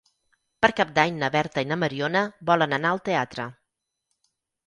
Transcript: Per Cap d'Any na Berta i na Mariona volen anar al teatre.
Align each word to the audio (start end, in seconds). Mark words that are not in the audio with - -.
Per 0.65 0.69
Cap 0.79 0.93
d'Any 0.95 1.19
na 1.23 1.29
Berta 1.35 1.65
i 1.65 1.67
na 1.73 1.77
Mariona 1.83 2.23
volen 2.51 2.73
anar 2.79 2.93
al 2.95 3.05
teatre. 3.11 3.45